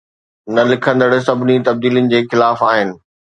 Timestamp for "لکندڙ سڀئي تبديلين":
0.69-2.05